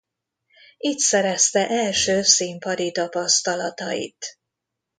[0.77, 4.37] Itt szerezte első színpadi tapasztalatait.